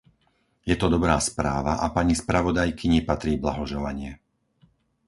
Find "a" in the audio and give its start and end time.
1.77-1.85